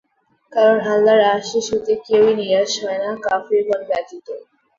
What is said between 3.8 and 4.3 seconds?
ব্যতীত।